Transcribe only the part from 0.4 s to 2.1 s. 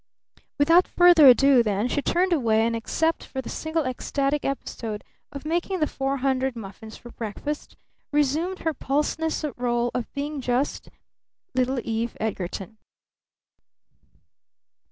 Without further ado then, she